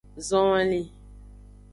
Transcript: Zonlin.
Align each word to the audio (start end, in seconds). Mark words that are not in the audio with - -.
Zonlin. 0.27 0.85